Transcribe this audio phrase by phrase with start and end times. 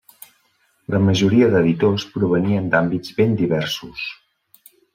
[0.95, 4.09] La majoria d'editors provenien d'àmbits ben diversos.